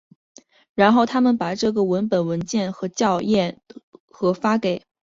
[0.73, 3.61] 然后他们把这个文本文件和校验
[4.07, 4.85] 和发给所有参与者。